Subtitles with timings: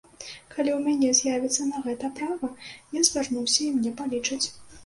[0.53, 2.49] Калі ў мяне з'явіцца на гэта права,
[3.01, 4.43] я звярнуся і мне палічаць.